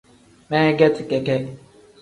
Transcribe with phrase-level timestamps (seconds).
[0.49, 1.37] Meegeti keke.